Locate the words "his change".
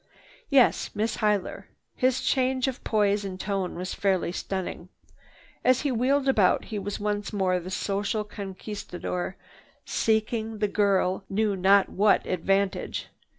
1.95-2.67